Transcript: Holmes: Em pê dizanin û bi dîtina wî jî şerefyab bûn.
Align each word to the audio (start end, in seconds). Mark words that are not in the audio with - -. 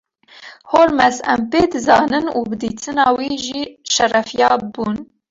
Holmes: 0.71 1.15
Em 1.31 1.41
pê 1.51 1.61
dizanin 1.73 2.25
û 2.37 2.39
bi 2.49 2.55
dîtina 2.63 3.07
wî 3.17 3.31
jî 3.45 3.61
şerefyab 3.93 4.61
bûn. 4.73 4.95